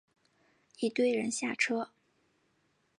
[0.79, 1.89] 一堆人下车